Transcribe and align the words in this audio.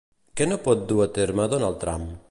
Què 0.39 0.47
no 0.47 0.57
pot 0.67 0.81
dur 0.93 0.97
a 1.07 1.09
terme 1.19 1.47
Donald 1.53 1.81
Trump? 1.85 2.13